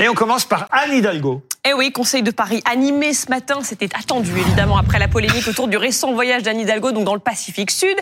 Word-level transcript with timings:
Et 0.00 0.08
on 0.08 0.14
commence 0.14 0.46
par 0.46 0.66
Anne 0.72 0.94
Hidalgo. 0.94 1.42
Eh 1.68 1.74
oui, 1.74 1.92
Conseil 1.92 2.22
de 2.22 2.30
Paris 2.30 2.62
animé 2.64 3.12
ce 3.12 3.28
matin, 3.28 3.60
c'était 3.62 3.90
attendu 3.94 4.30
évidemment 4.38 4.78
après 4.78 4.98
la 4.98 5.08
polémique 5.08 5.46
autour 5.46 5.68
du 5.68 5.76
récent 5.76 6.12
voyage 6.14 6.42
d'Anne 6.42 6.58
Hidalgo 6.58 6.90
donc 6.92 7.04
dans 7.04 7.12
le 7.14 7.20
Pacifique 7.20 7.70
Sud. 7.70 7.94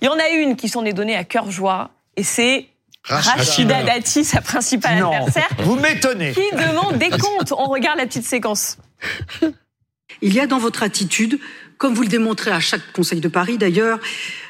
Il 0.00 0.06
y 0.06 0.08
en 0.08 0.18
a 0.18 0.30
une 0.30 0.56
qui 0.56 0.70
s'en 0.70 0.82
est 0.86 0.94
donnée 0.94 1.14
à 1.14 1.24
cœur 1.24 1.50
joie 1.50 1.90
et 2.16 2.22
c'est 2.22 2.68
Rachida 3.04 3.82
Dati, 3.82 4.24
sa 4.24 4.40
principale 4.40 5.00
Non, 5.00 5.12
adversaire, 5.12 5.48
vous 5.58 5.74
m'étonnez. 5.76 6.32
qui 6.32 6.56
demande 6.56 6.96
des 6.96 7.10
comptes. 7.10 7.52
On 7.52 7.66
regarde 7.66 7.98
la 7.98 8.06
petite 8.06 8.24
séquence. 8.24 8.78
Il 10.22 10.32
y 10.32 10.40
a 10.40 10.46
dans 10.46 10.58
votre 10.58 10.82
attitude, 10.82 11.38
comme 11.76 11.92
vous 11.94 12.02
le 12.02 12.08
démontrez 12.08 12.50
à 12.50 12.60
chaque 12.60 12.92
Conseil 12.92 13.20
de 13.20 13.28
Paris 13.28 13.58
d'ailleurs, 13.58 13.98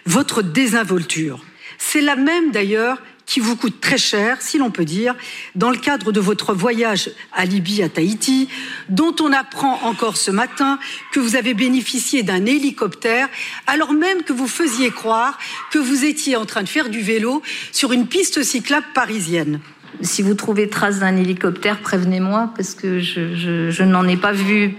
votre 0.07 0.43
désinvolture. 0.43 1.43
C'est 1.79 2.03
la 2.03 2.15
même 2.15 2.53
d'ailleurs 2.53 2.99
qui 3.33 3.41
vous 3.41 3.57
coûte 3.57 3.81
très 3.81 3.97
cher, 3.97 4.43
si 4.43 4.59
l'on 4.59 4.71
peut 4.71 4.85
dire, 4.85 5.15
dans 5.55 5.71
le 5.71 5.79
cadre 5.79 6.13
de 6.13 6.21
votre 6.21 6.53
voyage 6.53 7.11
à 7.33 7.47
Libye, 7.47 7.83
à 7.83 7.89
Tahiti, 7.89 8.47
dont 8.91 9.17
on 9.23 9.33
apprend 9.33 9.81
encore 9.85 10.19
ce 10.19 10.31
matin 10.31 10.79
que 11.13 11.19
vous 11.19 11.35
avez 11.35 11.55
bénéficié 11.55 12.23
d'un 12.23 12.45
hélicoptère, 12.45 13.31
alors 13.67 13.95
même 13.95 14.23
que 14.23 14.35
vous 14.35 14.47
faisiez 14.47 14.91
croire 14.91 15.39
que 15.71 15.79
vous 15.79 16.05
étiez 16.05 16.37
en 16.37 16.45
train 16.45 16.63
de 16.63 16.69
faire 16.69 16.91
du 16.91 17.01
vélo 17.01 17.41
sur 17.73 17.93
une 17.95 18.07
piste 18.07 18.43
cyclable 18.43 18.89
parisienne. 18.93 19.61
Si 20.03 20.23
vous 20.23 20.35
trouvez 20.35 20.69
trace 20.69 20.99
d'un 20.99 21.17
hélicoptère, 21.17 21.79
prévenez-moi 21.79 22.53
parce 22.57 22.75
que 22.75 22.99
je, 22.99 23.35
je, 23.35 23.71
je 23.71 23.83
n'en 23.85 24.07
ai 24.07 24.17
pas 24.17 24.33
vu 24.33 24.77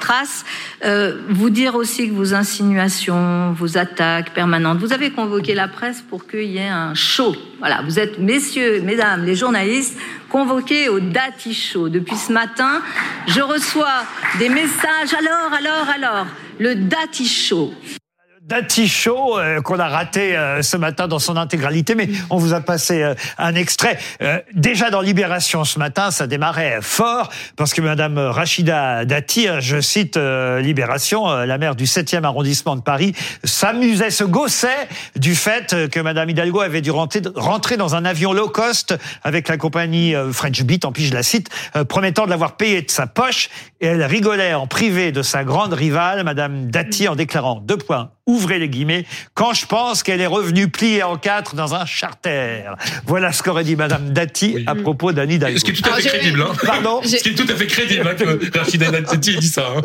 trace. 0.00 0.44
Euh, 0.84 1.22
vous 1.30 1.50
dire 1.50 1.74
aussi 1.74 2.08
que 2.08 2.14
vos 2.14 2.34
insinuations, 2.34 3.52
vos 3.52 3.78
attaques 3.78 4.34
permanentes, 4.34 4.78
vous 4.78 4.92
avez 4.92 5.10
convoqué 5.10 5.54
la 5.54 5.66
presse 5.66 6.02
pour 6.02 6.26
qu'il 6.26 6.50
y 6.50 6.58
ait 6.58 6.68
un 6.68 6.94
show. 6.94 7.34
Voilà, 7.58 7.80
vous 7.84 7.98
êtes 7.98 8.18
messieurs, 8.18 8.82
mesdames, 8.82 9.24
les 9.24 9.34
journalistes 9.34 9.98
convoqués 10.28 10.88
au 10.88 11.00
Dati 11.00 11.54
Show. 11.54 11.88
Depuis 11.88 12.16
ce 12.16 12.32
matin, 12.32 12.82
je 13.26 13.40
reçois 13.40 14.04
des 14.38 14.50
messages. 14.50 15.14
Alors, 15.18 15.52
alors, 15.52 15.88
alors, 15.94 16.26
le 16.58 16.74
Dati 16.74 17.26
Show. 17.26 17.72
Dati 18.46 18.86
Show 18.86 19.40
euh, 19.40 19.60
qu'on 19.60 19.80
a 19.80 19.88
raté 19.88 20.36
euh, 20.36 20.62
ce 20.62 20.76
matin 20.76 21.08
dans 21.08 21.18
son 21.18 21.36
intégralité, 21.36 21.96
mais 21.96 22.08
on 22.30 22.36
vous 22.36 22.54
a 22.54 22.60
passé 22.60 23.02
euh, 23.02 23.14
un 23.38 23.56
extrait. 23.56 23.98
Euh, 24.22 24.38
déjà 24.54 24.88
dans 24.88 25.00
Libération 25.00 25.64
ce 25.64 25.80
matin, 25.80 26.12
ça 26.12 26.28
démarrait 26.28 26.78
fort 26.80 27.32
parce 27.56 27.74
que 27.74 27.80
Madame 27.80 28.18
Rachida 28.18 29.04
Dati, 29.04 29.48
je 29.58 29.80
cite 29.80 30.16
Libération, 30.16 31.26
la 31.26 31.58
maire 31.58 31.74
du 31.74 31.86
7e 31.86 32.22
arrondissement 32.22 32.76
de 32.76 32.82
Paris, 32.82 33.14
s'amusait, 33.42 34.10
se 34.10 34.22
gaussait 34.22 34.88
du 35.16 35.34
fait 35.34 35.88
que 35.90 35.98
Madame 35.98 36.30
Hidalgo 36.30 36.60
avait 36.60 36.82
dû 36.82 36.92
rentrer, 36.92 37.22
rentrer 37.34 37.76
dans 37.76 37.96
un 37.96 38.04
avion 38.04 38.32
low 38.32 38.48
cost 38.48 38.96
avec 39.24 39.48
la 39.48 39.56
compagnie 39.56 40.14
French 40.32 40.62
Beat, 40.62 40.84
en 40.84 40.92
plus 40.92 41.04
je 41.04 41.14
la 41.14 41.22
cite, 41.22 41.48
promettant 41.88 42.26
de 42.26 42.30
l'avoir 42.30 42.56
payé 42.56 42.82
de 42.82 42.90
sa 42.90 43.06
poche. 43.06 43.48
Et 43.80 43.86
elle 43.88 44.02
rigolait 44.04 44.54
en 44.54 44.66
privé 44.66 45.12
de 45.12 45.20
sa 45.22 45.44
grande 45.44 45.74
rivale, 45.74 46.24
Madame 46.24 46.70
Dati, 46.70 47.08
en 47.08 47.14
déclarant 47.16 47.60
deux 47.60 47.76
points 47.76 48.10
ouvrez 48.28 48.58
les 48.58 48.68
guillemets, 48.68 49.04
quand 49.34 49.52
je 49.52 49.66
pense 49.66 50.02
qu'elle 50.02 50.20
est 50.20 50.26
revenue 50.26 50.66
pliée 50.68 51.04
en 51.04 51.16
quatre 51.16 51.54
dans 51.54 51.74
un 51.76 51.86
charter. 51.86 52.64
Voilà 53.06 53.30
ce 53.32 53.40
qu'aurait 53.42 53.62
dit 53.62 53.76
Madame 53.76 54.10
Dati 54.10 54.64
à 54.66 54.74
propos 54.74 55.12
d'Anne 55.12 55.30
Hidalgo. 55.30 55.58
Ce 55.58 55.64
qui 55.64 55.70
est 55.70 55.74
tout 55.74 55.88
à 55.88 55.94
fait 55.94 56.08
crédible. 56.08 56.42
Hein. 56.42 56.52
Pardon 56.64 57.00
Ce 57.04 57.16
qui 57.18 57.28
est 57.28 57.34
tout 57.34 57.46
à 57.48 57.54
fait 57.54 57.66
crédible 57.68 58.08
hein, 58.08 58.14
que 58.14 58.58
Rachida 58.58 58.90
Dati 58.90 59.30
ait 59.30 59.36
dit 59.36 59.46
ça. 59.48 59.68
hein. 59.76 59.82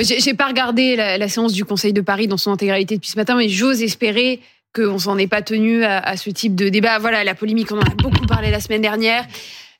J'ai 0.00 0.20
j'ai 0.20 0.34
pas 0.34 0.46
regardé 0.46 0.94
la, 0.94 1.18
la 1.18 1.28
séance 1.28 1.52
du 1.52 1.64
Conseil 1.64 1.92
de 1.92 2.00
Paris 2.00 2.28
dans 2.28 2.36
son 2.36 2.52
intégralité 2.52 2.94
depuis 2.94 3.10
ce 3.10 3.16
matin, 3.16 3.34
mais 3.36 3.48
j'ose 3.48 3.82
espérer 3.82 4.38
qu'on 4.72 4.98
s'en 5.00 5.18
est 5.18 5.26
pas 5.26 5.42
tenu 5.42 5.82
à, 5.82 5.98
à 5.98 6.16
ce 6.16 6.30
type 6.30 6.54
de 6.54 6.68
débat. 6.68 6.98
Voilà, 7.00 7.24
la 7.24 7.34
polémique, 7.34 7.72
on 7.72 7.78
en 7.78 7.82
a 7.82 7.94
beaucoup 7.96 8.26
parlé 8.26 8.52
la 8.52 8.60
semaine 8.60 8.82
dernière. 8.82 9.24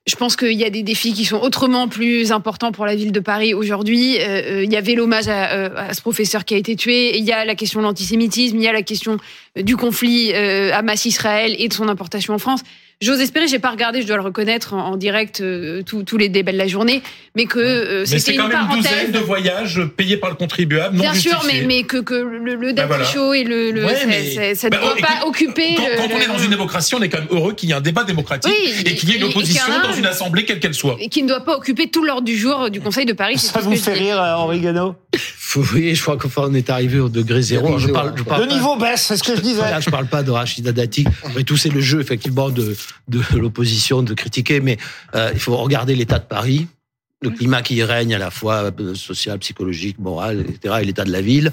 Je 0.07 0.17
pense 0.17 0.35
qu'il 0.35 0.53
y 0.53 0.65
a 0.65 0.71
des 0.71 0.83
défis 0.83 1.13
qui 1.13 1.27
sont 1.27 1.39
autrement 1.41 1.87
plus 1.87 2.33
importants 2.33 2.73
pour 2.73 2.87
la 2.87 2.95
ville 2.95 3.13
de 3.13 3.21
Paris 3.21 3.53
aujourd'hui. 3.53 4.19
Euh, 4.19 4.61
euh, 4.61 4.65
il 4.65 4.73
y 4.73 4.77
avait 4.77 4.95
l'hommage 4.95 5.29
à, 5.29 5.53
euh, 5.53 5.71
à 5.77 5.93
ce 5.93 6.01
professeur 6.01 6.47
qui 6.47 6.55
a 6.55 6.57
été 6.57 6.75
tué. 6.75 7.19
Il 7.19 7.25
y 7.25 7.33
a 7.33 7.45
la 7.45 7.55
question 7.55 7.81
de 7.81 7.85
l'antisémitisme. 7.85 8.57
Il 8.57 8.63
y 8.63 8.69
a 8.69 8.73
la 8.73 8.83
question 8.83 9.19
du 9.57 9.77
conflit 9.77 10.33
Hamas-Israël 10.33 11.55
et 11.59 11.69
de 11.69 11.75
son 11.75 11.89
importation 11.89 12.33
en 12.33 12.39
France. 12.39 12.63
J'ose 13.03 13.21
espérer, 13.23 13.49
j'ai 13.49 13.59
pas 13.59 13.71
regardé, 13.71 14.03
je 14.03 14.07
dois 14.07 14.17
le 14.17 14.23
reconnaître 14.23 14.75
en, 14.75 14.89
en 14.93 14.97
direct 14.99 15.41
euh, 15.41 15.83
tous 15.83 16.03
tous 16.03 16.19
les 16.19 16.29
débats 16.29 16.53
de 16.53 16.59
la 16.59 16.67
journée, 16.67 17.03
mais 17.35 17.47
que 17.47 17.59
euh, 17.59 18.01
Mais 18.01 18.05
c'était 18.07 18.21
c'est 18.21 18.37
quand 18.37 18.43
une 18.45 18.49
même 18.53 18.67
une 18.73 18.77
douzaine 18.77 19.11
de 19.11 19.19
voyages 19.21 19.81
payés 19.97 20.19
par 20.19 20.29
le 20.29 20.37
contribuable, 20.37 20.97
non 20.97 21.03
Bien 21.05 21.15
sûr, 21.15 21.43
mais, 21.47 21.63
mais 21.63 21.85
que, 21.85 21.97
que 21.97 22.13
le, 22.13 22.57
le 22.57 22.73
Ben 22.75 22.85
voilà. 22.87 23.05
Show 23.07 23.33
et 23.33 23.43
le, 23.45 23.71
le 23.71 23.87
Ouais, 23.87 23.97
ça- 23.97 24.07
mais- 24.07 24.31
ça- 24.35 24.55
ça 24.55 24.67
ne 24.67 24.73
Ben, 24.73 24.81
doit 24.83 24.95
oh, 24.99 25.01
pas 25.01 25.27
occuper. 25.27 25.77
Quand, 25.77 25.87
le- 25.89 25.97
quand 25.97 26.15
on 26.15 26.19
est 26.19 26.27
le- 26.27 26.33
dans 26.35 26.39
une 26.41 26.51
démocratie, 26.51 26.95
on 26.95 27.01
est 27.01 27.09
quand 27.09 27.21
même 27.21 27.29
heureux 27.31 27.55
qu'il 27.55 27.71
y 27.71 27.73
ait 27.73 27.77
un 27.77 27.81
débat 27.81 28.05
démocratique 28.05 28.53
Oui, 28.55 28.71
et 28.85 28.95
qu'il 28.95 29.09
y 29.09 29.13
ait 29.15 29.17
une 29.17 29.25
opposition 29.25 29.63
un- 29.73 29.89
dans 29.89 29.95
une 29.95 30.05
assemblée 30.05 30.45
quelle 30.45 30.61
qu'elle 30.61 30.75
soit. 30.75 30.99
et 31.01 31.09
qui 31.09 31.23
ne 31.23 31.29
doit 31.29 31.41
pas 31.47 31.57
occuper 31.57 31.89
tout 31.89 32.05
l'ordre 32.05 32.27
du 32.27 32.37
jour 32.37 32.69
du 32.69 32.83
Conseil 32.83 33.07
de 33.07 33.15
Paris. 33.15 33.39
Ça 33.39 33.61
vous 33.61 33.77
fait 33.77 33.95
rire, 33.95 34.21
euh, 34.21 34.35
Henri 34.35 34.61
Guénaud 34.61 34.95
Oui, 35.75 35.95
je 35.95 36.03
crois 36.03 36.19
qu'on 36.19 36.53
est 36.55 36.69
arrivé 36.69 37.01
au 37.01 37.09
degré 37.09 37.41
zéro. 37.41 37.79
Je 37.79 37.89
parle, 37.89 38.13
je 38.15 38.23
parle 38.25 38.43
Le 38.43 38.49
pas- 38.49 38.55
niveau 38.55 38.77
baisse, 38.77 39.03
c'est 39.09 39.17
ce 39.17 39.23
que 39.23 39.35
je 39.35 39.41
disais. 39.41 39.55
Voilà, 39.57 39.81
je 39.81 39.89
parle 39.89 40.07
pas 40.07 40.23
de 40.23 40.31
Rachida 40.31 40.71
Dati. 40.71 41.07
Après 41.25 41.45
tout, 41.45 41.57
c'est 41.57 41.71
le 41.71 41.81
jeu 41.81 41.99
effectivement 42.01 42.51
de, 42.51 42.77
de 43.09 43.21
l'opposition 43.37 44.03
de 44.03 44.15
critiquer, 44.15 44.61
mais 44.61 44.77
euh, 45.15 45.31
il 45.35 45.41
faut 45.41 45.57
regarder 45.57 45.95
l'état 45.95 46.19
de 46.19 46.25
Paris, 46.25 46.67
le 47.23 47.29
climat 47.29 47.61
qui 47.61 47.75
y 47.75 47.83
règne 47.83 48.15
à 48.15 48.19
la 48.19 48.31
fois 48.31 48.73
euh, 48.81 48.95
social, 48.95 49.39
psychologique, 49.41 49.99
moral, 49.99 50.41
etc., 50.41 50.77
et 50.81 50.85
l'état 50.87 51.05
de 51.05 51.13
la 51.13 51.21
ville. 51.21 51.53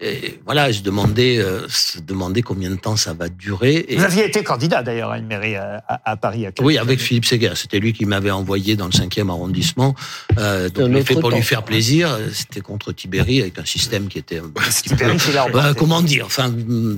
Et 0.00 0.38
voilà, 0.44 0.70
je 0.70 0.80
demandais, 0.80 1.38
euh, 1.38 1.66
se 1.68 1.98
demander 1.98 2.40
combien 2.42 2.70
de 2.70 2.76
temps 2.76 2.94
ça 2.94 3.14
va 3.14 3.28
durer. 3.28 3.84
Et, 3.88 3.96
Vous 3.96 4.04
aviez 4.04 4.26
été 4.26 4.44
candidat 4.44 4.84
d'ailleurs 4.84 5.10
à 5.10 5.18
une 5.18 5.26
mairie 5.26 5.56
à, 5.56 5.82
à- 5.88 6.12
à 6.12 6.16
Paris. 6.16 6.42
quelques 6.42 6.60
oui, 6.60 6.78
avec 6.78 6.98
années. 7.00 7.04
Philippe 7.04 7.24
Séguer. 7.24 7.50
C'était 7.56 7.80
lui 7.80 7.92
qui 7.92 8.06
m'avait 8.06 8.30
envoyé 8.30 8.76
dans 8.76 8.84
le 8.84 8.92
5e 8.92 9.28
arrondissement. 9.28 9.96
Euh, 10.38 10.68
donc, 10.68 10.94
autre 10.94 11.04
fait 11.04 11.14
pour 11.14 11.30
temps. 11.30 11.36
lui 11.36 11.42
faire 11.42 11.64
plaisir. 11.64 12.16
C'était 12.32 12.60
contre 12.60 12.92
Tibéri 12.92 13.40
avec 13.40 13.58
un 13.58 13.64
système 13.64 14.06
qui 14.06 14.18
était 14.18 14.38
un 14.38 14.52
Tibéri, 14.70 15.18
c'est 15.18 15.32
là, 15.32 15.46
on 15.48 15.50
Bah, 15.50 15.74
comment 15.76 16.00
dire 16.00 16.26
Enfin, 16.26 16.46
hum, 16.46 16.96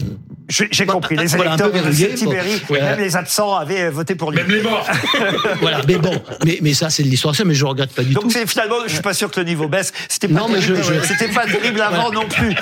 J'ai 0.51 0.87
compris. 0.87 1.17
Les 1.17 1.27
Voilà, 1.27 1.55
électeurs 1.55 1.73
de 1.73 2.15
Tibéri, 2.17 2.61
bon. 2.69 2.75
Même 2.75 2.99
les 2.99 3.17
absents 3.17 3.55
avaient 3.55 3.89
voté 3.91 4.15
pour 4.15 4.33
lui. 4.33 4.39
Même 4.39 4.51
les 4.51 4.63
morts. 4.63 4.87
voilà. 5.61 5.81
Mais 5.87 5.97
bon, 5.97 6.21
mais, 6.45 6.59
mais 6.61 6.75
ça, 6.75 6.91
c'est 6.91 7.03
de 7.03 7.09
l'histoire 7.09 7.35
mais 7.45 7.55
je 7.55 7.65
regrette 7.65 7.93
pas 7.93 8.03
du 8.03 8.13
Donc 8.13 8.25
tout. 8.25 8.31
c'est 8.31 8.47
finalement, 8.47 8.77
je 8.87 8.93
suis 8.93 9.03
pas 9.03 9.15
sûr 9.15 9.31
que 9.31 9.41
le 9.41 9.47
niveau 9.47 9.69
baisse. 9.69 9.93
C'était 10.09 10.29
pas 10.29 10.47
c'était 11.05 11.29
pas 11.29 11.47
terrible 11.47 11.81
avant 11.81 12.11
non 12.11 12.27
plus. 12.29 12.55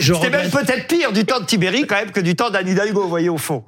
C'était 0.00 0.30
même 0.30 0.50
peut-être 0.50 0.86
pire 0.88 1.12
du 1.12 1.24
temps 1.24 1.40
de 1.40 1.44
Tibéri 1.44 1.86
quand 1.86 1.96
même 1.96 2.10
que 2.10 2.20
du 2.20 2.34
temps 2.34 2.50
d'Anne 2.50 2.68
Hidalgo, 2.68 3.02
vous 3.02 3.08
voyez 3.08 3.28
au 3.28 3.38
fond. 3.38 3.64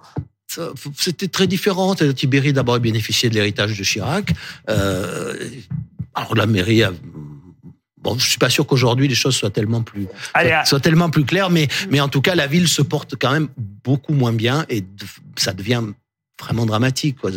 C'était 0.97 1.29
très 1.29 1.47
différent. 1.47 1.95
Tibéri 1.95 2.53
d'abord 2.53 2.77
a 2.77 2.79
bénéficié 2.79 3.29
de 3.29 3.35
l'héritage 3.35 3.77
de 3.79 3.85
Chirac. 3.85 4.33
Euh, 4.71 5.35
alors 6.15 6.35
la 6.35 6.47
mairie 6.47 6.83
a 6.83 6.93
Bon, 8.07 8.17
je 8.17 8.29
suis 8.29 8.39
pas 8.39 8.51
sûr 8.51 8.65
qu'aujourd'hui 8.69 9.09
les 9.09 9.17
choses 9.17 9.35
soient 9.35 9.51
tellement 9.51 9.83
plus 9.83 10.07
Allez, 10.33 10.51
soient, 10.51 10.65
soient 10.65 10.81
tellement 10.81 11.11
plus 11.11 11.25
claires, 11.25 11.51
mais 11.51 11.67
mais 11.91 12.01
en 12.01 12.09
tout 12.09 12.21
cas 12.21 12.37
la 12.37 12.47
ville 12.47 12.69
se 12.69 12.83
porte 12.83 13.17
quand 13.21 13.33
même 13.33 13.49
beaucoup 13.59 14.13
moins 14.13 14.33
bien 14.33 14.65
et 14.69 14.85
ça 15.37 15.53
devient 15.53 15.83
vraiment 16.41 16.67
dramatique. 16.67 17.17
quoi. 17.21 17.31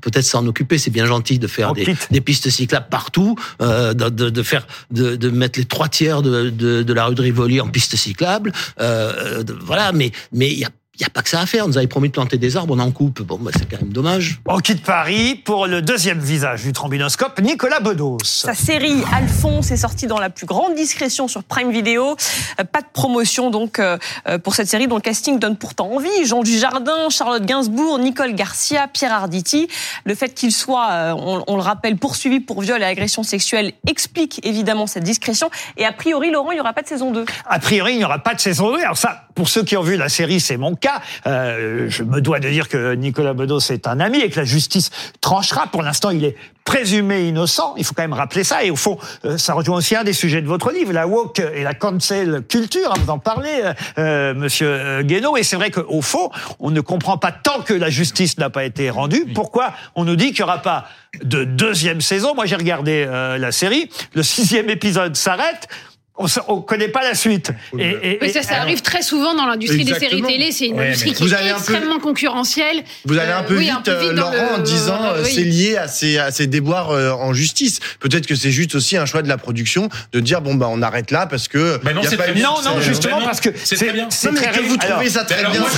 Peut-être 0.00 0.24
s'en 0.24 0.46
occuper. 0.46 0.76
C'est 0.76 0.90
bien 0.90 1.06
gentil 1.06 1.38
de 1.38 1.46
faire 1.46 1.72
des, 1.72 2.20
pistes 2.20 2.50
cyclables 2.50 2.88
partout, 2.90 3.36
euh, 3.62 3.94
de, 3.94 4.08
de, 4.08 4.28
de 4.28 4.42
faire 4.42 4.66
de, 4.90 5.16
de 5.16 5.30
mettre 5.30 5.58
les 5.58 5.64
trois 5.64 5.88
tiers 5.88 6.20
de, 6.20 6.50
de, 6.50 6.92
la 6.92 7.06
rue 7.06 7.14
de 7.14 7.22
Rivoli 7.22 7.60
en 7.60 7.68
piste 7.68 7.96
cyclable. 7.96 8.52
Euh, 8.80 9.42
voilà, 9.62 9.92
mais 9.92 10.10
mais 10.32 10.50
il 10.50 10.58
y 10.58 10.64
a 10.64 10.70
il 10.96 11.02
y 11.02 11.04
a 11.04 11.10
pas 11.10 11.22
que 11.22 11.28
ça 11.28 11.40
à 11.40 11.46
faire. 11.46 11.64
On 11.64 11.68
nous 11.68 11.78
avait 11.78 11.86
promis 11.88 12.08
de 12.08 12.12
planter 12.12 12.38
des 12.38 12.56
arbres, 12.56 12.74
on 12.76 12.78
en 12.78 12.90
coupe. 12.92 13.22
Bon, 13.22 13.38
bah, 13.40 13.50
c'est 13.56 13.68
quand 13.68 13.80
même 13.80 13.92
dommage. 13.92 14.40
On 14.46 14.58
quitte 14.58 14.82
Paris 14.84 15.34
pour 15.34 15.66
le 15.66 15.82
deuxième 15.82 16.20
visage 16.20 16.62
du 16.62 16.72
trombinoscope, 16.72 17.40
Nicolas 17.40 17.80
Bedos. 17.80 18.18
Sa 18.22 18.54
série 18.54 19.02
Alphonse 19.12 19.70
est 19.72 19.76
sortie 19.76 20.06
dans 20.06 20.20
la 20.20 20.30
plus 20.30 20.46
grande 20.46 20.74
discrétion 20.74 21.26
sur 21.26 21.42
Prime 21.42 21.72
Video. 21.72 22.16
Euh, 22.60 22.64
Pas 22.64 22.80
de 22.80 22.86
promotion 22.92 23.50
donc 23.50 23.78
euh, 23.78 23.98
euh, 24.28 24.38
pour 24.38 24.54
cette 24.54 24.68
série 24.68 24.86
dont 24.86 24.96
le 24.96 25.00
casting 25.00 25.38
donne 25.38 25.56
pourtant 25.56 25.90
envie. 25.90 26.24
Jean 26.24 26.42
Dujardin, 26.42 27.08
Charlotte 27.10 27.44
Gainsbourg, 27.44 27.98
Nicole 27.98 28.34
Garcia, 28.34 28.86
Pierre 28.86 29.12
Arditi. 29.12 29.68
Le 30.04 30.14
fait 30.14 30.32
qu'il 30.32 30.52
soit, 30.52 31.14
on, 31.18 31.42
on 31.46 31.56
le 31.56 31.62
rappelle, 31.62 31.96
poursuivi 31.96 32.40
pour 32.40 32.60
viol 32.60 32.80
et 32.80 32.84
agression 32.84 33.22
sexuelle 33.22 33.72
explique 33.88 34.40
évidemment 34.44 34.86
cette 34.86 35.04
discrétion. 35.04 35.50
Et 35.76 35.84
a 35.84 35.92
priori, 35.92 36.30
Laurent, 36.30 36.52
il 36.52 36.56
n'y 36.56 36.60
aura 36.60 36.72
pas 36.72 36.82
de 36.82 36.88
saison 36.88 37.10
2. 37.10 37.24
A 37.46 37.58
priori, 37.58 37.94
il 37.94 37.98
n'y 37.98 38.04
aura 38.04 38.20
pas 38.20 38.34
de 38.34 38.40
saison 38.40 38.72
2. 38.72 38.80
Alors 38.80 38.96
ça, 38.96 39.28
pour 39.34 39.48
ceux 39.48 39.64
qui 39.64 39.76
ont 39.76 39.82
vu 39.82 39.96
la 39.96 40.08
série, 40.08 40.40
c'est 40.40 40.56
mon 40.56 40.76
cas. 40.84 41.00
Euh, 41.26 41.86
je 41.88 42.02
me 42.02 42.20
dois 42.20 42.40
de 42.40 42.48
dire 42.48 42.68
que 42.68 42.94
Nicolas 42.94 43.32
Bedos 43.32 43.70
est 43.70 43.86
un 43.86 44.00
ami 44.00 44.18
et 44.20 44.28
que 44.30 44.38
la 44.38 44.44
justice 44.44 44.90
tranchera. 45.20 45.66
Pour 45.68 45.82
l'instant, 45.82 46.10
il 46.10 46.24
est 46.24 46.36
présumé 46.64 47.28
innocent. 47.28 47.74
Il 47.76 47.84
faut 47.84 47.94
quand 47.94 48.02
même 48.02 48.12
rappeler 48.12 48.44
ça. 48.44 48.64
Et 48.64 48.70
au 48.70 48.76
fond, 48.76 48.98
euh, 49.24 49.36
ça 49.38 49.54
rejoint 49.54 49.76
aussi 49.76 49.96
un 49.96 50.04
des 50.04 50.12
sujets 50.12 50.42
de 50.42 50.46
votre 50.46 50.70
livre, 50.70 50.92
la 50.92 51.06
woke 51.06 51.40
et 51.40 51.62
la 51.62 51.74
cancel 51.74 52.42
culture. 52.48 52.90
hein, 52.90 52.98
vous 53.02 53.10
en 53.10 53.18
parlez, 53.18 53.62
euh, 53.98 54.34
Monsieur 54.34 55.02
Guénaud. 55.02 55.36
Et 55.36 55.42
c'est 55.42 55.56
vrai 55.56 55.70
qu'au 55.70 56.02
fond, 56.02 56.30
on 56.60 56.70
ne 56.70 56.80
comprend 56.80 57.18
pas 57.18 57.32
tant 57.32 57.60
que 57.62 57.74
la 57.74 57.90
justice 57.90 58.38
n'a 58.38 58.50
pas 58.50 58.64
été 58.64 58.90
rendue. 58.90 59.26
Pourquoi 59.34 59.72
on 59.94 60.04
nous 60.04 60.16
dit 60.16 60.32
qu'il 60.32 60.44
n'y 60.44 60.50
aura 60.50 60.62
pas 60.62 60.86
de 61.22 61.44
deuxième 61.44 62.00
saison? 62.00 62.34
Moi, 62.34 62.46
j'ai 62.46 62.56
regardé 62.56 63.06
euh, 63.08 63.38
la 63.38 63.52
série. 63.52 63.90
Le 64.14 64.22
sixième 64.22 64.70
épisode 64.70 65.16
s'arrête. 65.16 65.68
On 66.16 66.24
ne 66.56 66.60
connaît 66.60 66.88
pas 66.88 67.02
la 67.02 67.14
suite. 67.14 67.50
Et, 67.76 67.82
et- 68.02 68.18
Oui, 68.22 68.30
ça, 68.30 68.42
ça 68.42 68.60
arrive 68.60 68.82
très 68.82 69.02
souvent 69.02 69.34
dans 69.34 69.46
l'industrie 69.46 69.84
des 69.84 69.94
séries 69.94 70.22
télé. 70.22 70.52
C'est 70.52 70.66
une 70.66 70.76
Ouais, 70.78 70.86
industrie 70.88 71.10
mais 71.10 71.16
qui 71.16 71.24
est 71.24 71.34
un 71.34 71.38
peu- 71.38 71.48
extrêmement 71.58 71.98
concurrentielle. 71.98 72.84
Vous 73.04 73.18
allez 73.18 73.32
un 73.32 73.42
peu 73.42 73.54
Euh, 73.54 73.58
oui, 73.58 73.64
vite, 73.64 73.74
un 73.74 73.80
peu 73.80 73.90
euh, 73.90 74.12
dans 74.12 74.30
Laurent, 74.30 74.48
le- 74.56 74.60
en 74.60 74.62
disant 74.62 75.04
euh, 75.06 75.22
oui. 75.24 75.32
c'est 75.34 75.42
lié 75.42 75.76
à 75.76 75.88
ces, 75.88 76.18
à 76.18 76.30
ces 76.30 76.46
déboires 76.46 76.90
euh, 76.92 77.10
en 77.10 77.32
justice. 77.34 77.80
Peut-être 77.98 78.26
que 78.28 78.36
c'est 78.36 78.52
juste 78.52 78.76
aussi 78.76 78.96
un 78.96 79.06
choix 79.06 79.22
de 79.22 79.28
la 79.28 79.38
production 79.38 79.88
de 80.12 80.20
dire 80.20 80.40
bon 80.40 80.54
bah 80.54 80.68
on 80.70 80.82
arrête 80.82 81.10
là 81.10 81.26
parce 81.26 81.48
que 81.48 81.80
Bah 81.82 81.92
non, 81.92 82.02
y 82.02 82.06
a 82.06 82.10
c'est 82.10 82.16
pas 82.16 82.22
très 82.24 82.32
eu- 82.32 82.36
bien. 82.36 82.48
Non, 82.48 82.62
non, 82.76 82.80
justement, 82.80 83.18
non, 83.18 83.26
parce 83.26 83.40
que 83.40 83.50
c'est 83.64 83.74
très 83.76 83.92
bien. 83.92 84.06
c'est 84.10 84.30
mais 84.30 84.40
très 84.40 84.52
que 84.52 84.60
vous 84.62 84.76
alors, 84.80 84.96
trouvez 84.98 85.10
ça 85.10 85.20
Mais 85.22 85.26
très 85.26 85.38
alors, 85.40 85.50
bien. 85.52 85.60
moi, 85.60 85.68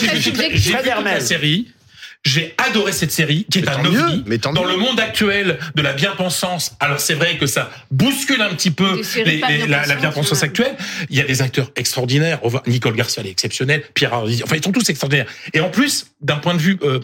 j'ai- 0.00 0.08
vu 0.08 0.22
toute 0.22 0.72
la- 0.72 1.20
série. 1.20 1.68
J'ai 2.24 2.54
adoré 2.58 2.92
cette 2.92 3.12
série, 3.12 3.46
qui 3.50 3.58
est 3.58 3.62
Mais 3.62 3.68
un 3.68 3.74
tant 3.76 3.82
mieux, 3.90 4.00
ovni. 4.02 4.24
mais 4.26 4.38
tant 4.38 4.52
Dans 4.52 4.64
mieux. 4.64 4.70
le 4.72 4.76
monde 4.78 4.98
actuel 4.98 5.58
de 5.76 5.82
la 5.82 5.92
bien-pensance, 5.92 6.72
alors 6.80 6.98
c'est 6.98 7.14
vrai 7.14 7.36
que 7.38 7.46
ça 7.46 7.70
bouscule 7.92 8.42
un 8.42 8.52
petit 8.54 8.70
peu 8.72 9.00
les- 9.24 9.40
les- 9.48 9.66
la, 9.68 9.94
bien-pensance 9.94 10.42
actuelle. 10.42 10.74
Il 11.08 11.16
y 11.16 11.20
a 11.20 11.24
des 11.24 11.42
acteurs 11.42 11.70
extraordinaires. 11.76 12.40
Nicole 12.66 12.96
Garcia, 12.96 13.20
elle 13.22 13.28
est 13.28 13.32
exceptionnelle. 13.32 13.82
Pierre 13.94 14.12
Hardy, 14.14 14.42
enfin 14.44 14.56
ils 14.56 14.64
sont 14.64 14.72
tous 14.72 14.88
extraordinaires. 14.90 15.26
Et 15.54 15.60
en 15.60 15.68
plus, 15.70 16.06
d'un 16.20 16.36
point 16.36 16.54
de 16.54 16.60
vue 16.60 16.78
euh, 16.82 17.00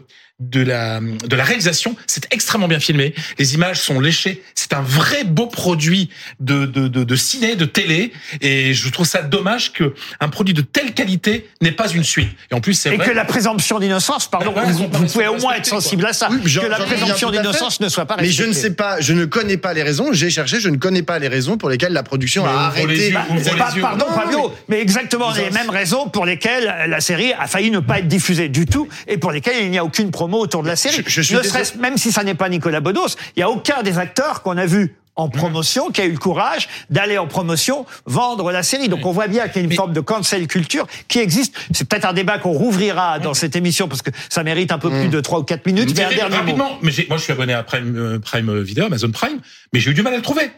de 0.51 0.61
la 0.61 1.01
de 1.01 1.37
la 1.37 1.45
réalisation, 1.45 1.95
c'est 2.07 2.27
extrêmement 2.33 2.69
bien 2.69 2.81
filmé. 2.81 3.15
Les 3.39 3.55
images 3.55 3.81
sont 3.81 4.01
léchées. 4.01 4.43
C'est 4.55 4.73
un 4.73 4.81
vrai 4.83 5.25
beau 5.25 5.47
produit 5.47 6.11
de, 6.41 6.67
de 6.67 6.89
de 6.89 7.05
de 7.05 7.17
ciné, 7.17 7.55
de 7.57 7.65
télé. 7.65 8.13
Et 8.41 8.75
je 8.75 8.89
trouve 8.91 9.07
ça 9.07 9.23
dommage 9.23 9.73
que 9.73 9.95
un 10.21 10.29
produit 10.29 10.55
de 10.55 10.63
telle 10.63 10.93
qualité 10.95 11.49
n'ait 11.61 11.73
pas 11.73 11.89
une 11.91 12.05
suite. 12.05 12.29
Et 12.51 12.55
en 12.55 12.61
plus, 12.61 12.75
c'est 12.75 12.93
Et 12.93 12.97
vrai. 12.97 13.07
que 13.07 13.13
la 13.13 13.25
présomption 13.25 13.79
d'innocence, 13.79 14.29
pardon, 14.29 14.53
Ben 14.55 14.71
vous, 14.71 14.89
pouvez 14.89 15.29
au 15.29 15.39
moins 15.39 15.55
être 15.55 15.67
sensible 15.67 16.07
à 16.07 16.13
ça, 16.13 16.29
Oui, 16.31 16.43
que 16.43 16.67
la 16.67 16.79
présomption 16.79 17.31
d'innocence 17.31 17.81
ne 17.81 17.89
soit 17.89 18.07
pas 18.07 18.17
Mais 18.17 18.23
respectée. 18.23 18.43
je 18.45 18.49
ne 18.49 18.53
sais 18.55 18.75
pas, 18.75 19.01
je 19.01 19.13
ne 19.13 19.25
connais 19.25 19.57
pas 19.57 19.73
les 19.75 19.83
raisons. 19.83 20.13
J'ai 20.13 20.31
cherché, 20.31 20.61
je 20.61 20.69
ne 20.69 20.77
connais 20.77 21.03
pas 21.03 21.19
les 21.19 21.29
raisons 21.29 21.57
pour 21.57 21.69
lesquelles 21.69 21.93
la 21.93 22.03
production 22.03 22.45
Mais 22.45 22.51
a 22.51 22.59
arrêté. 22.67 23.11
yeux, 23.11 23.17
les 23.35 23.51
pas- 23.57 23.73
pardon, 23.81 24.07
Non, 24.09 24.15
Fabio, 24.15 24.55
mais 24.69 24.81
exactement 24.81 25.31
Vous 25.31 25.37
les 25.41 25.51
mêmes 25.51 25.71
raisons 25.71 26.09
pour 26.09 26.27
lesquelles 26.27 26.87
la 26.89 27.01
série 27.01 27.33
a 27.33 27.47
failli 27.47 27.71
ne 27.71 27.79
pas 27.81 27.99
être 28.01 28.09
diffusée 28.09 28.49
du 28.49 28.67
tout 28.67 28.89
et 29.07 29.19
pour 29.19 29.33
lesquelles 29.33 29.63
il 29.63 29.71
n'y 29.71 29.79
a 29.79 29.85
aucune 29.85 30.11
promo 30.33 30.43
autour 30.43 30.63
de 30.63 30.69
la 30.69 30.77
série. 30.77 30.97
Je- 31.07 31.11
je 31.11 31.23
suis 31.23 31.35
ne 31.37 31.43
serait-ce 31.43 31.77
même 31.79 31.97
si 31.99 32.11
ça 32.13 32.25
n'est 32.25 32.35
pas 32.35 32.49
Nicolas 32.49 32.81
Bedos, 32.81 33.09
il 33.37 33.41
n'y 33.41 33.43
a 33.43 33.51
aucun 33.51 33.83
des 33.83 33.99
acteurs 33.99 34.43
qu'on 34.43 34.57
a 34.57 34.67
vu 34.67 34.97
en 35.15 35.27
Mmh. 35.29 35.33
promotion 35.33 35.91
qui 35.91 36.01
a 36.01 36.07
eu 36.07 36.13
le 36.13 36.19
courage 36.19 36.69
d'aller 36.89 37.19
en 37.19 37.27
promotion 37.27 37.85
vendre 38.07 38.51
la 38.51 38.63
série. 38.63 38.89
Donc 38.89 39.05
on 39.05 39.13
voit 39.13 39.29
bien 39.29 39.47
qu'il 39.49 39.57
y 39.57 39.59
a 39.59 39.63
une 39.65 39.69
Mais- 39.69 39.75
forme 39.77 39.93
de 39.93 40.01
cancel 40.01 40.47
culture 40.47 40.87
qui 41.07 41.19
existe. 41.19 41.55
C'est 41.73 41.87
peut-être 41.87 42.07
un 42.07 42.15
débat 42.15 42.39
qu'on 42.39 42.53
rouvrira 42.53 43.19
dans 43.19 43.35
cette 43.35 43.55
émission 43.55 43.89
parce 43.89 44.01
que 44.01 44.11
ça 44.31 44.43
mérite 44.43 44.73
un 44.73 44.79
peu 44.79 44.89
plus 44.89 45.09
de 45.09 45.21
3 45.21 45.41
ou 45.41 45.43
4 45.45 45.67
minutes. 45.67 45.93
Mais 45.97 46.05
un 46.05 46.09
dernier 46.09 46.31
mot. 46.31 46.37
rapidement, 46.37 46.79
mais 46.81 46.91
j'ai- 46.91 47.07
moi 47.09 47.19
je 47.19 47.25
suis 47.25 47.33
abonné 47.33 47.53
à 47.53 47.63
Prime, 47.63 47.95
euh, 47.97 48.19
Prime 48.19 48.63
Video, 48.63 48.87
Amazon 48.87 49.11
Prime, 49.11 49.39
mais 49.75 49.81
j'ai 49.81 49.91
eu 49.91 49.95
du 49.95 50.03
mal 50.03 50.15
à 50.15 50.17
le 50.17 50.23
trouver. 50.23 50.51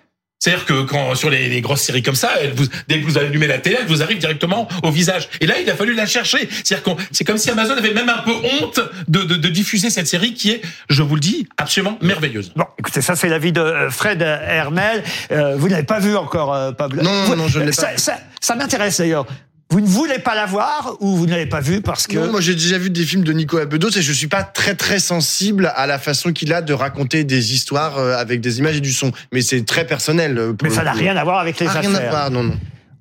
C'est-à-dire 0.45 0.67
que 0.67 0.83
quand 0.83 1.15
sur 1.15 1.31
les, 1.31 1.49
les 1.49 1.63
grosses 1.63 1.81
séries 1.81 2.03
comme 2.03 2.15
ça, 2.15 2.33
elle 2.43 2.53
vous, 2.53 2.67
dès 2.87 3.01
que 3.01 3.05
vous 3.07 3.17
allumez 3.17 3.47
la 3.47 3.57
télé, 3.57 3.79
elle 3.81 3.87
vous 3.87 4.03
arrive 4.03 4.19
directement 4.19 4.69
au 4.83 4.91
visage. 4.91 5.31
Et 5.41 5.47
là, 5.47 5.55
il 5.59 5.71
a 5.71 5.75
fallu 5.75 5.95
la 5.95 6.05
chercher. 6.05 6.47
C'est-à-dire 6.51 6.83
qu'on, 6.83 6.99
c'est 7.13 7.25
comme 7.25 7.39
si 7.39 7.49
Amazon 7.51 7.73
avait 7.79 7.95
même 7.95 8.11
un 8.11 8.19
peu 8.19 8.33
honte 8.61 8.79
de, 9.09 9.21
de, 9.23 9.37
de 9.37 9.49
diffuser 9.49 9.89
cette 9.89 10.07
série 10.07 10.35
qui 10.35 10.51
est, 10.51 10.61
je 10.91 11.03
vous 11.03 11.15
le 11.15 11.21
dis, 11.23 11.49
absolument 11.57 11.99
merveilleuse. 12.03 12.53
Bon, 12.57 12.67
écoutez, 12.79 13.01
ça 13.01 13.17
c'est 13.17 13.31
l'avis 13.31 13.53
de 13.53 13.61
euh, 13.63 13.89
Fred 13.89 14.21
Hermel. 14.21 15.03
Euh, 15.33 15.57
vous 15.57 15.71
n'avez 15.71 15.85
pas 15.85 15.99
vu 15.99 16.15
encore, 16.15 16.53
euh, 16.53 16.73
Pablo 16.73 17.01
Non, 17.03 17.25
Vous- 17.25 17.37
non, 17.37 17.49
je 17.49 17.61
ne 17.61 17.65
l'ai 17.65 17.73
ça, 17.73 17.87
pas. 17.87 17.97
Ça, 17.97 18.19
ça 18.39 18.55
m'intéresse 18.55 18.99
d'ailleurs. 18.99 19.25
Vous 19.71 19.81
ne 19.81 19.87
voulez 19.87 20.19
pas 20.19 20.35
la 20.35 20.47
voir 20.47 20.97
ou 21.01 21.17
vous 21.17 21.27
ne 21.27 21.33
l'avez 21.33 21.47
pas 21.47 21.61
vue 21.61 21.81
parce 21.81 22.07
que 22.07 22.17
Non, 22.19 22.31
moi 22.31 22.41
j'ai 22.41 22.55
déjà 22.55 22.79
vu 22.79 22.91
des 22.91 23.05
films 23.05 23.25
de 23.25 23.33
Nicolas 23.33 23.65
Bedos 23.65 23.91
et 23.97 24.03
je 24.03 24.13
suis 24.13 24.29
pas 24.29 24.43
très 24.45 24.75
très 24.75 24.99
sensible 25.01 25.73
à 25.75 25.87
la 25.87 25.99
façon 25.99 26.33
qu'il 26.33 26.53
a 26.53 26.63
de 26.63 26.73
raconter 26.73 27.25
des 27.25 27.55
histoires 27.55 27.99
euh, 27.99 28.17
avec 28.17 28.41
des 28.41 28.59
images 28.59 28.77
et 28.77 28.81
du 28.81 28.93
son. 28.93 29.11
Mais 29.33 29.41
c'est 29.43 29.65
très 29.65 29.87
personnel. 29.87 30.39
euh, 30.39 30.53
mais 30.63 30.71
ça 30.71 30.85
n'a 30.85 30.93
rien 30.93 31.17
à 31.17 31.25
voir 31.25 31.39
avec 31.41 31.59
les 31.59 31.67
Ah, 31.67 31.71
affaires. 31.79 31.91
rien 31.91 31.95
à 31.99 32.09
voir, 32.11 32.31
non, 32.31 32.43
non. 32.45 32.57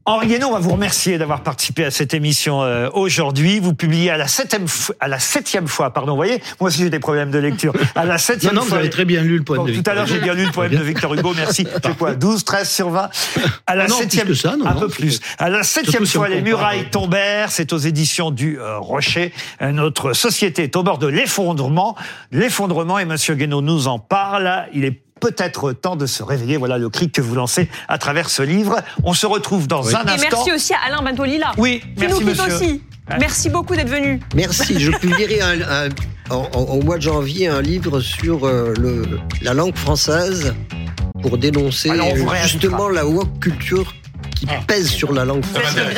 Henri 0.05 0.27
Guénon, 0.27 0.49
on 0.49 0.51
va 0.51 0.59
vous 0.59 0.71
remercier 0.73 1.17
d'avoir 1.17 1.43
participé 1.43 1.85
à 1.85 1.91
cette 1.91 2.13
émission 2.13 2.61
euh, 2.61 2.89
aujourd'hui. 2.91 3.59
Vous 3.59 3.73
publiez 3.73 4.09
à 4.09 4.17
la 4.17 4.27
septième 4.27 4.65
à 4.99 5.07
la 5.07 5.17
septième 5.17 5.69
fois, 5.69 5.93
pardon. 5.93 6.11
Vous 6.11 6.17
voyez, 6.17 6.41
moi 6.59 6.67
aussi 6.67 6.79
j'ai 6.79 6.89
des 6.89 6.99
problèmes 6.99 7.31
de 7.31 7.37
lecture. 7.39 7.71
À 7.95 8.03
la 8.03 8.13
Non, 8.13 8.17
septième 8.17 8.53
non, 8.53 8.61
vous 8.63 8.67
fois. 8.67 8.79
avez 8.79 8.89
très 8.89 9.05
bien 9.05 9.21
lu 9.21 9.37
le 9.37 9.45
poème 9.45 9.61
Bon, 9.61 9.63
de 9.65 9.69
tout 9.69 9.75
Victor 9.77 9.93
à 9.93 9.95
l'heure, 9.95 10.05
j'ai 10.05 10.19
bien 10.19 10.33
lu 10.33 10.43
le 10.45 10.51
poème 10.51 10.73
de 10.73 10.83
Victor 10.83 11.13
Hugo, 11.13 11.33
merci. 11.33 11.65
J'ai 11.85 11.93
quoi 11.93 12.15
12, 12.15 12.43
13 12.43 12.69
sur 12.69 12.89
20 12.89 13.09
À 13.65 13.75
la 13.75 13.85
Ah 13.85 13.87
non, 13.87 13.95
plus 13.95 14.01
septième, 14.03 14.27
que 14.27 14.33
ça, 14.33 14.57
non, 14.57 14.65
un 14.67 14.73
non, 14.73 14.79
peu 14.81 14.89
c'est- 14.89 14.95
plus. 14.97 15.19
À 15.37 15.49
la 15.49 15.63
septième 15.63 16.05
si 16.05 16.17
fois, 16.17 16.27
les 16.27 16.41
murailles 16.41 16.89
tombèrent. 16.91 17.49
C'est 17.51 17.71
aux 17.71 17.77
éditions 17.77 18.29
du 18.31 18.59
euh, 18.59 18.79
Rocher. 18.79 19.31
Notre 19.61 20.11
société 20.11 20.63
est 20.63 20.75
au 20.75 20.83
bord 20.83 20.97
de 20.97 21.07
l'effondrement. 21.07 21.95
L'effondrement, 22.33 22.99
et 22.99 23.05
Monsieur 23.05 23.35
Guénaud 23.35 23.61
nous 23.61 23.87
en 23.87 23.99
parle. 23.99 24.65
Il 24.73 24.83
est 24.83 24.99
peut-être 25.23 25.71
temps 25.71 25.95
de 25.95 26.05
se 26.05 26.21
réveiller. 26.21 26.57
Voilà 26.57 26.77
le 26.77 26.89
cri 26.89 27.09
que 27.09 27.21
vous 27.21 27.35
lancez 27.35 27.69
à 27.87 27.97
travers 27.97 28.29
ce 28.29 28.41
livre. 28.43 28.81
On 29.03 29.13
se 29.13 29.25
retrouve 29.25 29.67
dans 29.67 29.83
Oui. 29.85 29.93
un 29.95 30.05
Et 30.05 30.11
instant. 30.11 30.27
merci 30.31 30.51
aussi 30.51 30.73
à 30.73 30.77
Alain 30.87 31.01
Bentolila. 31.01 31.51
Oui, 31.57 31.79
Qui 31.79 31.87
merci 32.01 32.19
nous 32.23 32.25
monsieur. 32.29 32.55
aussi. 32.55 32.81
Merci 33.19 33.49
beaucoup 33.49 33.75
d'être 33.75 33.89
venu. 33.89 34.19
Merci. 34.35 34.79
Je 34.79 34.91
publierai 35.03 35.41
un- 35.41 35.61
un- 35.61 35.89
en- 36.29 36.47
en- 36.53 36.59
au 36.75 36.81
mois 36.81 36.97
de 36.97 37.01
janvier 37.03 37.47
un 37.47 37.61
livre 37.61 37.99
sur 38.01 38.45
euh, 38.45 38.73
le, 38.79 39.05
la 39.41 39.53
langue 39.53 39.75
française 39.75 40.53
pour 41.21 41.37
dénoncer 41.37 41.89
Alors, 41.89 42.07
justement 42.43 42.89
la 42.89 43.05
woke 43.05 43.39
culture 43.39 43.93
qui 44.35 44.45
Ah. 44.49 44.59
pèse 44.67 44.89
sur 44.89 45.13
la 45.13 45.23
langue 45.25 45.43
Ça 45.53 45.59
française. 45.61 45.95